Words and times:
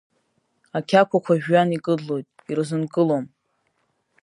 Ақьақәақәа 0.77 1.33
жәҩан 1.43 1.69
икыдлоит, 1.77 2.27
ирзынкылом. 2.49 3.25